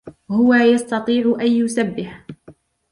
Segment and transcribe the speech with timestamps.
[0.31, 2.25] هو يستطيع أن يسبح.